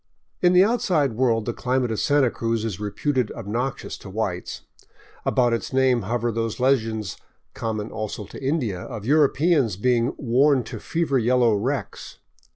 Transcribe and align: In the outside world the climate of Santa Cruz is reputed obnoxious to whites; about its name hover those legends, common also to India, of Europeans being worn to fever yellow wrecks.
In 0.41 0.53
the 0.53 0.63
outside 0.63 1.13
world 1.13 1.45
the 1.45 1.53
climate 1.53 1.91
of 1.91 1.99
Santa 1.99 2.31
Cruz 2.31 2.65
is 2.65 2.79
reputed 2.79 3.31
obnoxious 3.33 3.99
to 3.99 4.09
whites; 4.09 4.61
about 5.25 5.53
its 5.53 5.71
name 5.71 6.01
hover 6.01 6.31
those 6.31 6.59
legends, 6.59 7.17
common 7.53 7.91
also 7.91 8.25
to 8.25 8.43
India, 8.43 8.79
of 8.79 9.05
Europeans 9.05 9.77
being 9.77 10.15
worn 10.17 10.63
to 10.63 10.79
fever 10.79 11.19
yellow 11.19 11.53
wrecks. 11.53 12.17